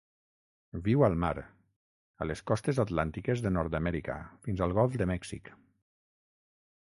[0.85, 1.33] Viu al mar,
[2.23, 4.15] a les costes atlàntiques de Nord-amèrica
[4.47, 5.55] fins al golf de Mèxic.